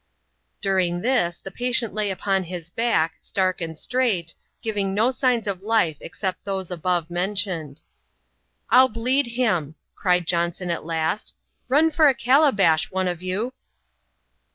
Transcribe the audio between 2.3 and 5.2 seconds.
bis back, stark and straigbt, giving no